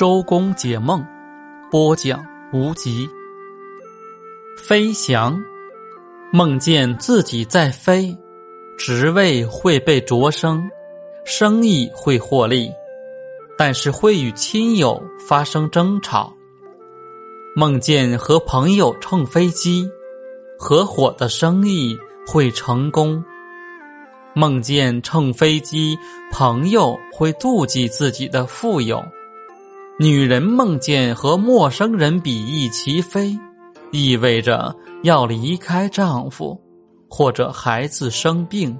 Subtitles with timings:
[0.00, 1.04] 周公解梦，
[1.70, 3.06] 播讲无极。
[4.56, 5.38] 飞翔，
[6.32, 8.16] 梦见自己在飞，
[8.78, 10.66] 职位会被擢升，
[11.26, 12.72] 生意会获利，
[13.58, 16.32] 但是会与亲友发生争吵。
[17.54, 19.86] 梦见和朋友乘飞机，
[20.58, 21.94] 合伙的生意
[22.26, 23.22] 会成功。
[24.32, 25.94] 梦见乘飞机，
[26.32, 28.98] 朋友会妒忌自己的富有；
[30.02, 33.38] 女人梦见和陌生人比翼齐飞，
[33.92, 36.58] 意味着要离开丈夫，
[37.06, 38.74] 或者孩子生病。